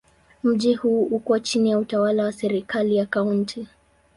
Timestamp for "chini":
1.39-1.69